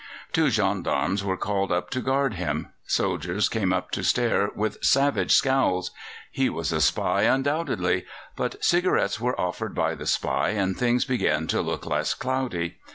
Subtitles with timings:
[0.33, 5.31] Two gendarmes were called up to guard him; soldiers came up to stare with savage
[5.31, 5.91] scowls
[6.31, 11.45] he was a spy undoubtedly; but cigarettes were offered by the spy, and things began
[11.45, 12.77] to look less cloudy.